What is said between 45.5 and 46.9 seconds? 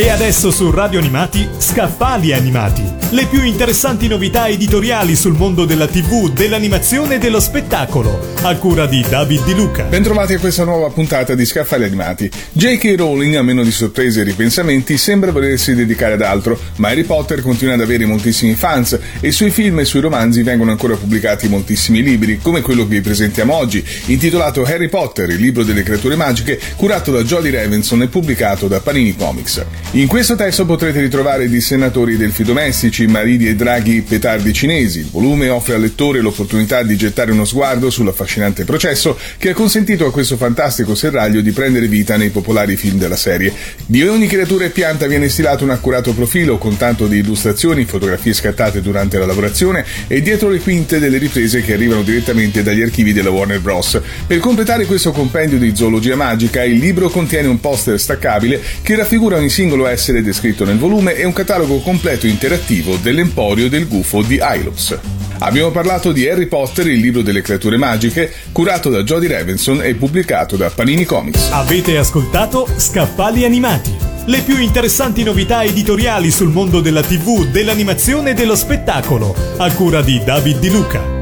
un accurato profilo con